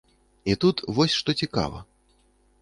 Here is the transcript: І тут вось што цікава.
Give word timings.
І 0.53 0.55
тут 0.63 0.81
вось 0.99 1.17
што 1.19 1.37
цікава. 1.45 1.85